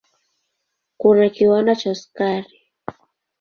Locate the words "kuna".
0.99-1.25